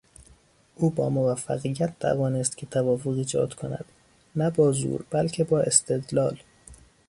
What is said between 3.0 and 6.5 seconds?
ایجاد کند نه با زور بلکه با استدلال.